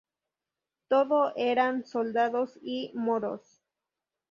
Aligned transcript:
Todo 0.87 1.31
eran 1.35 1.85
soldados 1.85 2.57
y 2.63 2.89
moros. 2.95 3.61